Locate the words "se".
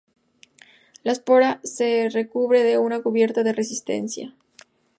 1.63-2.09